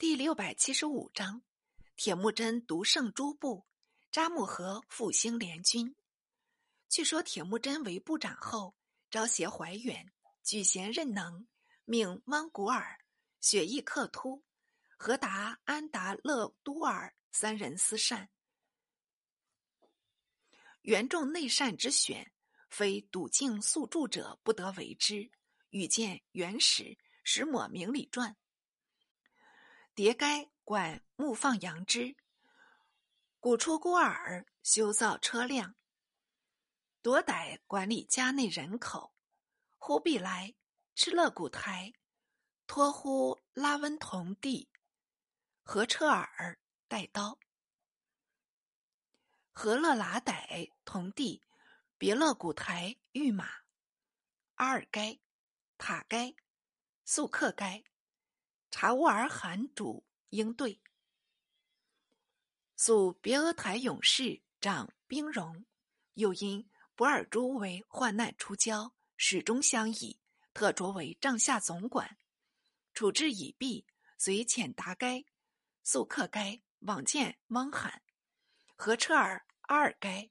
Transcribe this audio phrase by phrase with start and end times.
[0.00, 1.42] 第六百七十五章，
[1.94, 3.66] 铁木真独胜诸部，
[4.10, 5.94] 扎木合复兴联军。
[6.88, 8.74] 据说铁木真为部长后，
[9.10, 10.10] 招携怀远，
[10.42, 11.46] 举贤任能，
[11.84, 12.98] 命汪古尔、
[13.42, 14.42] 雪翼克突、
[14.96, 18.30] 和达安达勒都尔三人思善。
[20.80, 22.32] 元众内善之选，
[22.70, 25.30] 非笃敬素著者不得为之。
[25.68, 28.34] 欲见元始始抹明里传。
[29.94, 32.16] 迭该管牧放羊之，
[33.38, 35.74] 古出孤尔修造车辆。
[37.02, 39.14] 夺逮管理家内人口，
[39.78, 40.54] 忽必来
[40.94, 41.92] 吃乐古台，
[42.66, 44.70] 托呼拉温同弟，
[45.62, 47.38] 和车尔带刀，
[49.50, 51.42] 和勒拉逮同弟，
[51.98, 53.48] 别勒古台御马，
[54.54, 55.18] 阿尔该、
[55.78, 56.34] 塔该、
[57.04, 57.82] 素克该、
[58.70, 60.80] 察乌尔罕主应对，
[62.76, 65.64] 素别额台勇士长兵戎，
[66.14, 66.68] 又因。
[66.94, 70.20] 博尔珠为患难出交，始终相倚，
[70.52, 72.18] 特擢为帐下总管。
[72.92, 73.86] 处置已毕，
[74.18, 75.24] 遂遣达该、
[75.82, 78.02] 速克该往见汪罕，
[78.76, 80.30] 和车尔阿尔该、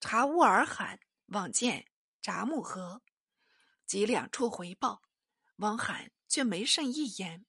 [0.00, 1.86] 察乌尔罕往见
[2.22, 3.02] 札木合，
[3.84, 5.02] 及两处回报，
[5.56, 7.46] 汪罕却没甚一言。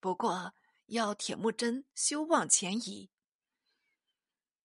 [0.00, 0.54] 不过
[0.86, 3.10] 要铁木真休往前移。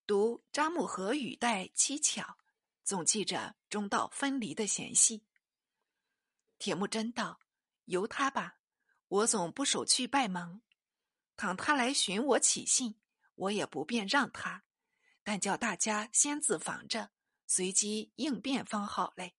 [0.06, 2.38] 读扎木合语带蹊跷，
[2.84, 5.26] 总记着中道分离的嫌隙。
[6.58, 7.40] 铁木真道
[7.86, 8.60] ：“由他吧，
[9.08, 10.62] 我总不守去拜盟。
[11.36, 13.00] 倘他来寻我起信，
[13.36, 14.64] 我也不便让他，
[15.24, 17.12] 但叫大家先自防着，
[17.46, 19.36] 随机应变方好嘞。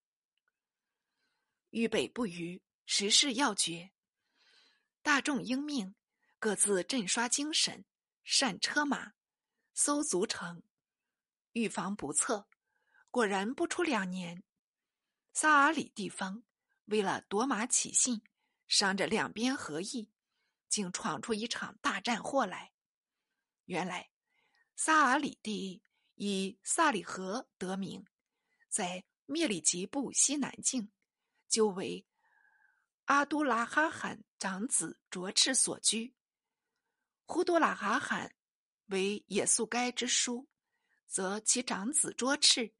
[1.70, 3.90] 豫北不虞，时势要决，
[5.08, 5.94] 大众应命，
[6.38, 7.86] 各自振刷精神，
[8.24, 9.14] 善车马。”
[9.72, 10.62] 搜足城，
[11.52, 12.46] 预防不测。
[13.10, 14.44] 果然不出两年，
[15.32, 16.44] 萨尔里地方
[16.84, 18.20] 为了夺马起信，
[18.66, 20.10] 伤着两边合议，
[20.68, 22.74] 竟闯出一场大战祸来。
[23.64, 24.10] 原来
[24.76, 25.82] 萨尔里地
[26.16, 28.04] 以萨里河得名，
[28.68, 30.92] 在灭里吉布西南境，
[31.48, 32.06] 就为
[33.08, 36.14] 阿都拉哈罕长子卓赤所居。
[37.24, 38.34] 呼都拉哈罕。
[38.88, 40.46] 为也速该之书，
[41.06, 42.72] 则其长子卓赤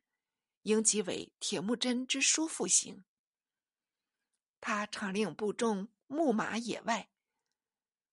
[0.63, 3.05] 应即为铁木真之叔父行。
[4.59, 7.11] 他常令部众牧马野外，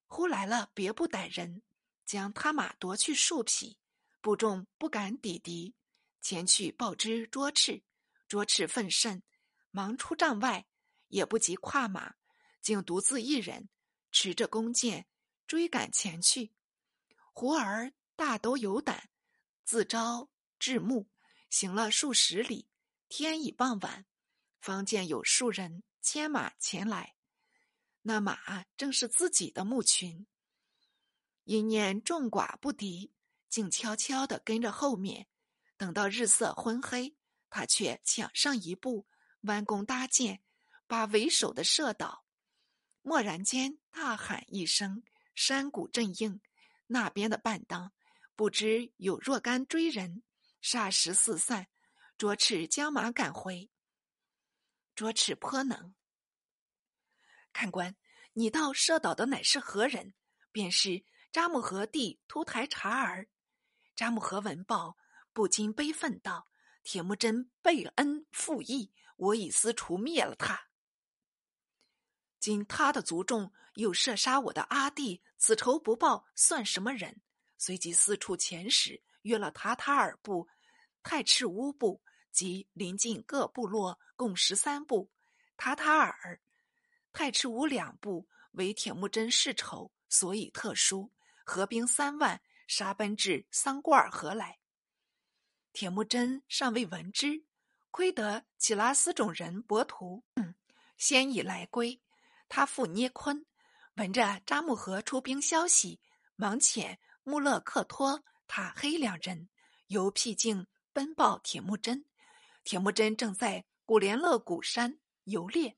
[0.07, 1.61] 忽来了别部歹人，
[2.05, 3.77] 将他马夺去数匹，
[4.19, 5.73] 部众不敢抵敌，
[6.21, 7.83] 前去报知卓赤。
[8.27, 9.23] 卓赤愤甚，
[9.71, 10.65] 忙出帐外，
[11.15, 12.15] 也不及跨马，
[12.61, 13.69] 竟独自一人
[14.11, 15.07] 持着弓箭
[15.47, 16.51] 追赶前去。
[17.31, 19.09] 胡儿大都有胆，
[19.63, 21.07] 自招至暮，
[21.49, 22.67] 行了数十里，
[23.07, 24.05] 天已傍晚，
[24.59, 27.15] 方见有数人牵马前来。
[28.01, 30.27] 那马正是自己的牧群，
[31.45, 33.13] 因念众寡不敌，
[33.47, 35.27] 竟悄悄地跟着后面。
[35.77, 37.15] 等到日色昏黑，
[37.49, 39.07] 他却抢上一步，
[39.41, 40.41] 弯弓搭箭，
[40.87, 42.25] 把为首的射倒。
[43.03, 45.03] 蓦然间，大喊一声，
[45.35, 46.41] 山谷震应。
[46.87, 47.93] 那边的半当，
[48.35, 50.23] 不知有若干追人，
[50.61, 51.67] 霎时四散。
[52.17, 53.69] 卓赤将马赶回。
[54.95, 55.93] 卓赤颇能。
[57.51, 57.95] 看官，
[58.33, 60.13] 你道射倒的乃是何人？
[60.51, 63.27] 便是扎木合弟秃台察儿。
[63.95, 64.97] 扎木合闻报，
[65.33, 66.47] 不禁悲愤道
[66.83, 70.67] ：“铁木真背恩负义，我已私除灭了他。
[72.45, 77.21] 今他的族众又射杀我的阿弟。”此仇不报算什么人？
[77.57, 80.47] 随即四处遣使，约了塔塔尔部、
[81.01, 85.09] 泰赤乌部及邻近各部落共十三部。
[85.57, 86.39] 塔塔尔、
[87.11, 91.11] 泰赤乌两部为铁木真世仇，所以特殊，
[91.43, 94.59] 合兵三万，杀奔至桑古尔河来。
[95.73, 97.43] 铁木真尚未闻之，
[97.89, 100.23] 亏得起拉斯种人伯图
[100.97, 102.01] 先已来归，
[102.55, 103.45] 他父捏坤。
[103.95, 105.99] 闻着扎木合出兵消息，
[106.37, 109.49] 忙遣穆勒克托、塔黑两人
[109.87, 112.05] 由僻静奔报铁木真。
[112.63, 115.77] 铁木真正在古连勒古山游猎，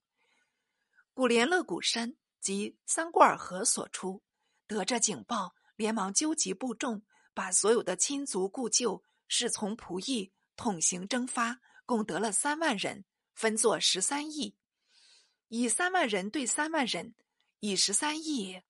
[1.15, 4.21] 古连勒古山即桑古尔河所出。
[4.67, 7.01] 得着警报，连忙纠集部众，
[7.33, 13.03] 把所有的亲族故旧、侍从仆役统行征发，共得了三万人，
[13.33, 14.55] 分作十三邑，
[15.49, 17.15] 以三万人对三万人。
[17.59, 18.61] 以十三亿，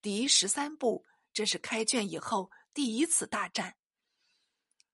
[0.00, 1.04] 敌十三部。
[1.32, 3.76] 这是开卷以后第一次大战。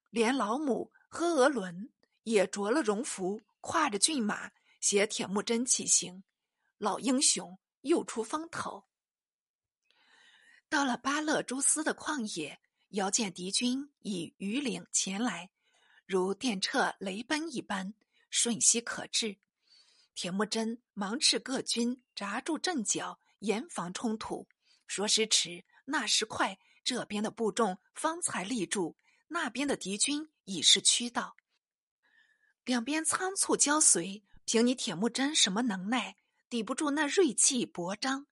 [0.08, 1.92] 连老母和额伦
[2.22, 4.50] 也着了戎服，跨着骏马，
[4.80, 6.24] 携铁木真起行。
[6.78, 8.86] 老英雄又出风头。
[10.70, 12.58] 到了巴勒诸斯的旷野，
[12.88, 15.50] 遥见敌军以鱼岭前来，
[16.06, 17.92] 如电掣雷奔一般，
[18.30, 19.36] 瞬息可至。
[20.14, 24.46] 铁木真忙斥各军扎住阵脚，严防冲突。
[24.86, 28.96] 说时迟，那时快，这边的部众方才立住，
[29.28, 31.36] 那边的敌军已是驱到。
[32.64, 36.16] 两边仓促交随，凭你铁木真什么能耐，
[36.48, 38.26] 抵不住那锐气勃张、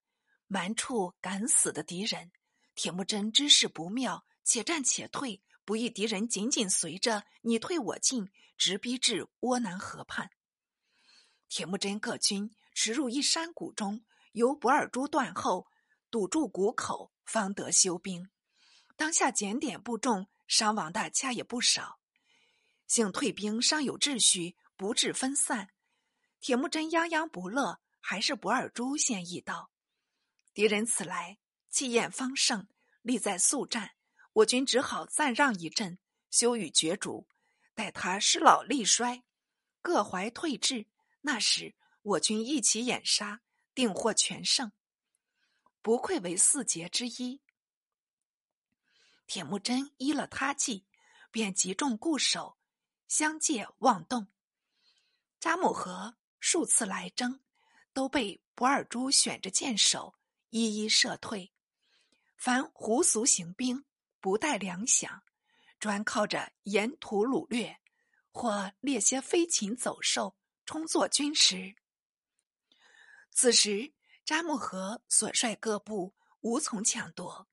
[0.47, 2.31] 蛮处敢死的敌人。
[2.75, 10.31] 铁木真知势不妙，且战且退，不意敌人紧紧随着，你退我进，直逼至窝南河畔。
[11.55, 15.67] 铁木真各军驰入一山谷中，由博尔珠断后，
[16.09, 18.27] 堵住谷口，方得休兵。
[18.95, 21.99] 当下检点部众，伤亡的恰也不少。
[22.87, 25.69] 幸退兵尚有秩序，不致分散。
[26.39, 29.69] 铁木真泱泱不乐，还是博尔珠先一到。
[30.55, 31.37] 敌人此来，
[31.69, 32.67] 气焰方盛，
[33.03, 33.91] 力在速战，
[34.33, 35.99] 我军只好暂让一阵，
[36.31, 37.27] 休与角逐。
[37.75, 39.23] 待他失老力衰，
[39.83, 40.87] 各怀退志。
[41.25, 43.41] 那时我军一起掩杀，
[43.73, 44.73] 定获全胜，
[45.81, 47.41] 不愧为四杰之一。
[49.25, 50.85] 铁木真依了他计，
[51.31, 52.57] 便集众固守，
[53.07, 54.27] 相借望动。
[55.39, 57.39] 扎木合数次来征，
[57.93, 60.15] 都被博尔珠选着箭手，
[60.49, 61.53] 一一射退。
[62.35, 63.85] 凡胡俗行兵，
[64.19, 65.21] 不带粮饷，
[65.79, 67.79] 专靠着沿途掳掠，
[68.31, 70.35] 或猎些飞禽走兽。
[70.65, 71.75] 充作军师。
[73.31, 73.93] 此时，
[74.23, 77.47] 扎木合所率各部无从抢夺，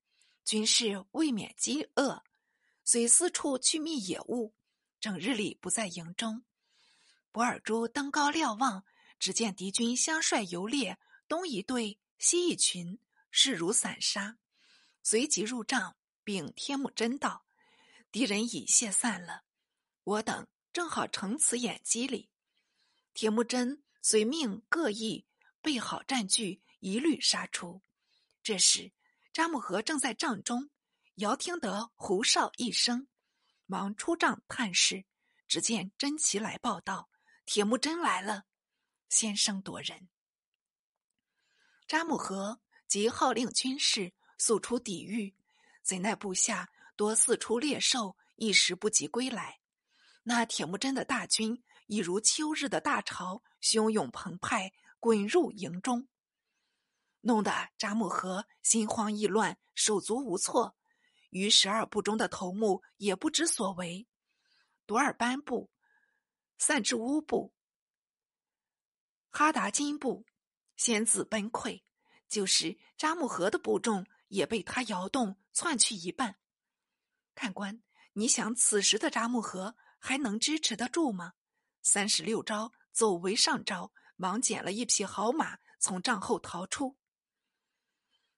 [0.45, 2.23] 军士未免饥饿，
[2.83, 4.53] 遂四处去觅野物，
[4.99, 6.43] 整日里不在营中。
[7.31, 8.85] 博尔珠登高瞭望，
[9.19, 12.99] 只见敌军相率游猎，东一队，西一群，
[13.29, 14.37] 势如散沙。
[15.03, 17.45] 随即入帐禀天目真道
[18.11, 19.43] ：“敌人已泄散了，
[20.03, 22.29] 我等正好乘此眼机里。”
[23.13, 25.25] 铁木真遂命各役
[25.61, 27.81] 备好战具，一律杀出。
[28.41, 28.91] 这时，
[29.33, 30.69] 扎木合正在帐中，
[31.15, 33.07] 遥听得胡哨一声，
[33.65, 35.05] 忙出帐探视。
[35.47, 37.09] 只见真奇来报道
[37.45, 38.45] ：“铁木真来了，
[39.09, 40.07] 先声夺人。”
[41.85, 45.35] 扎木合即号令军士速出抵御，
[45.83, 49.59] 怎奈部下多四处猎兽，一时不及归来。
[50.23, 51.61] 那铁木真的大军。
[51.91, 56.07] 已如秋日的大潮，汹涌澎湃，滚入营中，
[57.19, 60.77] 弄得扎木合心慌意乱，手足无措。
[61.31, 64.07] 于十二部中的头目也不知所为。
[64.85, 65.69] 多尔班部、
[66.57, 67.53] 散之乌部、
[69.29, 70.25] 哈达金部
[70.77, 71.83] 先自崩溃，
[72.29, 76.37] 就是扎木合的部众也被他摇动，窜去一半。
[77.35, 77.83] 看官，
[78.13, 81.33] 你想此时的扎木合还能支持得住吗？
[81.81, 86.97] 三十六招走为上招，忙捡了一匹好马，从帐后逃出。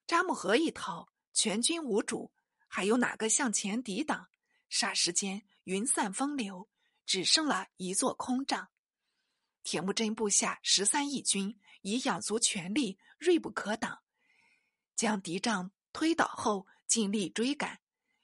[0.06, 2.32] 扎木合一逃，全军无主，
[2.66, 4.28] 还有哪个向前抵挡？
[4.70, 6.68] 霎时间云散风流，
[7.06, 8.70] 只剩了一座空帐。
[9.62, 14.02] 铁木真部下十三义军已养足全力，锐不可挡，
[14.94, 17.80] 将敌帐推倒后，尽力追赶，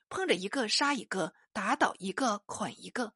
[0.09, 3.15] 碰着一个杀一个，打倒一个捆一个。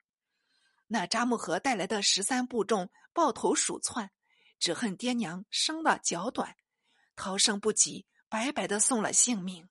[0.94, 4.12] 那扎木合带来的十三部众抱头鼠窜，
[4.60, 6.54] 只恨爹娘生的脚短，
[7.16, 9.68] 逃生不及，白白的送了性命。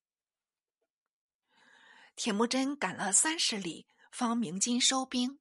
[2.18, 5.40] 铁木真赶了三十里，方鸣金收兵。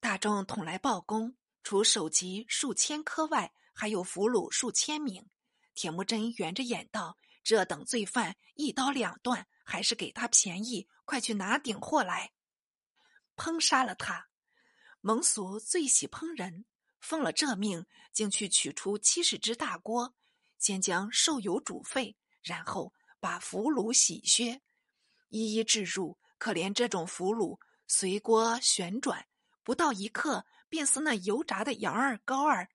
[0.00, 5.28] 大众统来报功，除首级数千颗外，还有俘虏数千名。
[5.74, 12.32] 铁木真圆着眼道：“这等罪犯一刀两断，还是给他便宜，快去拿顶货来，
[13.36, 14.28] 烹杀了他。”
[15.06, 16.64] 蒙俗最喜烹人，
[16.98, 20.16] 奉了这命，竟去取出七十只大锅，
[20.58, 24.60] 先将瘦油煮沸，然后把俘虏洗削，
[25.28, 26.18] 一一置入。
[26.38, 29.28] 可怜这种俘虏，随锅旋转，
[29.62, 32.68] 不到一刻，便似那油炸的羊儿、羔儿。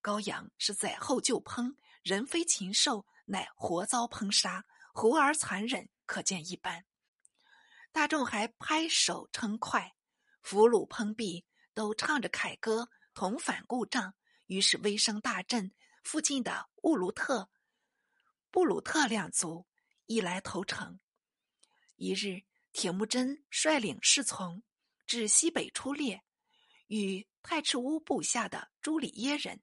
[0.00, 1.74] 羔羊是宰后就烹，
[2.04, 6.84] 人非禽兽，乃活遭烹杀，胡而残忍，可见一斑。
[7.90, 9.96] 大众还拍手称快，
[10.42, 11.44] 俘虏烹毕。
[11.74, 14.14] 都唱着凯歌，同返故帐。
[14.46, 17.50] 于是威声大振，附近的乌卢特、
[18.50, 19.66] 布鲁特两族
[20.06, 21.00] 一来投诚。
[21.96, 24.62] 一日，铁木真率领侍从
[25.06, 26.22] 至西北出猎，
[26.88, 29.62] 与太赤乌部下的朱里耶人。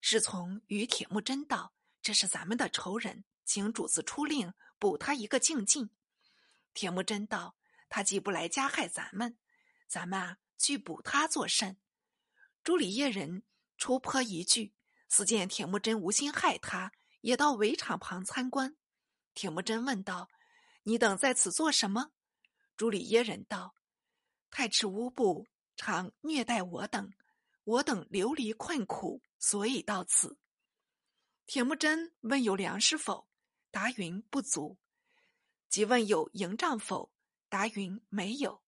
[0.00, 5.90] 侍从与铁木真道：“这是咱们的仇人，请主子出令补他一个净尽。”
[6.74, 7.56] 铁木真道
[7.88, 9.38] ：“他既不来加害咱们，
[9.86, 11.76] 咱们啊去捕他作甚？”
[12.62, 13.42] 朱里叶人
[13.76, 14.72] 出颇一句，
[15.08, 18.76] 似见铁木真无心害他，也到围场旁参观。
[19.34, 20.28] 铁木真问道
[20.84, 22.12] ：“你等在此做什么？”
[22.76, 23.74] 朱里耶人道
[24.50, 27.12] ：“太赤乌部常虐待我等，
[27.64, 30.38] 我等流离困苦。”所以到此，
[31.46, 33.28] 铁木真问有粮食否？
[33.72, 34.78] 答云不足。
[35.68, 37.10] 即问有营帐否？
[37.48, 38.62] 答云没有。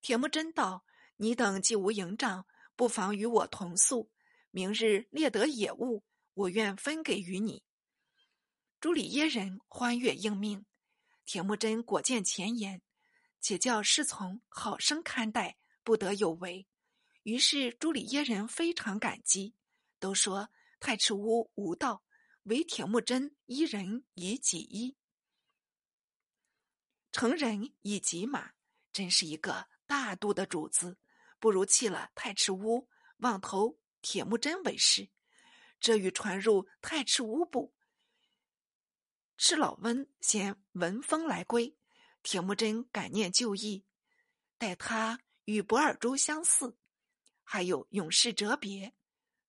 [0.00, 0.84] 铁木真道
[1.22, 4.10] ：“你等既无营帐，不妨与我同宿。
[4.50, 7.62] 明日猎得野物，我愿分给于你。”
[8.80, 10.64] 朱里耶人欢悦应命。
[11.26, 12.80] 铁木真果见前言，
[13.38, 16.66] 且叫侍从好生看待，不得有违。
[17.24, 19.54] 于是朱里耶人非常感激。
[19.98, 20.48] 都说
[20.80, 22.02] 太赤乌无道，
[22.44, 24.96] 唯铁木真一人以己衣，
[27.12, 28.52] 成人以己马，
[28.90, 30.96] 真是一个大度的主子。
[31.40, 35.10] 不如弃了太赤乌，妄投铁木真为师。
[35.80, 37.74] 这欲传入太赤乌部。
[39.38, 41.74] 赤老温先闻风来归，
[42.22, 43.86] 铁木真感念旧义，
[44.58, 46.76] 待他与博尔珠相似，
[47.42, 48.94] 还有勇士哲别。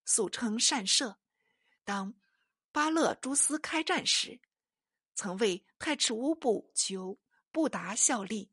[0.04, 1.20] 素称善射。
[1.84, 2.14] 当
[2.72, 4.40] 巴勒诸斯开战时，
[5.14, 7.20] 曾为太赤乌部求
[7.50, 8.50] 布达效力，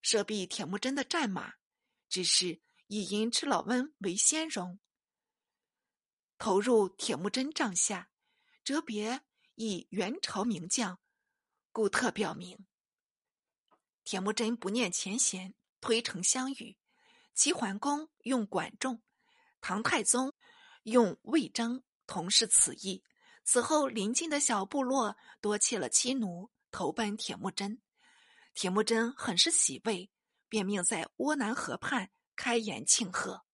[0.00, 1.54] 射毙铁木真的战马。
[2.08, 4.80] 只是以因赤老温为先荣，
[6.38, 8.10] 投入铁木真帐下。
[8.64, 9.22] 哲别
[9.54, 10.98] 以元朝名将，
[11.70, 12.66] 故特表明。
[14.04, 16.76] 铁木真不念前嫌，推诚相与。
[17.34, 19.02] 齐桓公用管仲，
[19.60, 20.34] 唐太宗。
[20.84, 23.04] 用魏征同是此意。
[23.44, 27.82] 此后，邻近的小部落多弃了妻奴，投奔铁木真。
[28.54, 30.10] 铁木真很是喜慰，
[30.48, 33.47] 便命在涡南河畔开眼庆贺。